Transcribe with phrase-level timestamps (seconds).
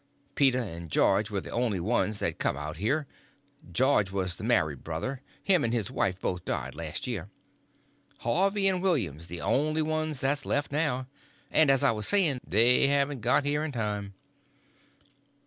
[0.33, 3.05] Peter and George were the only ones that come out here;
[3.71, 7.29] George was the married brother; him and his wife both died last year.
[8.21, 11.05] Harvey and William's the only ones that's left now;
[11.51, 14.15] and, as I was saying, they haven't got here in time."